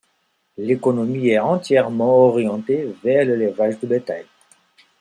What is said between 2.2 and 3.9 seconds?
orientée vers l'élevage de